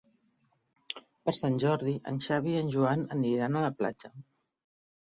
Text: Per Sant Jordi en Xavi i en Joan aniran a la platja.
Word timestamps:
Per 1.27 1.35
Sant 1.41 1.59
Jordi 1.65 1.93
en 2.13 2.19
Xavi 2.29 2.57
i 2.57 2.63
en 2.63 2.75
Joan 2.79 3.07
aniran 3.19 3.61
a 3.61 3.65
la 3.69 3.73
platja. 3.85 4.15